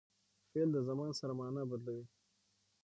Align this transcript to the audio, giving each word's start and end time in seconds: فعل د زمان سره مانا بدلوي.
فعل 0.51 0.69
د 0.73 0.77
زمان 0.87 1.11
سره 1.19 1.31
مانا 1.39 1.63
بدلوي. 1.71 2.05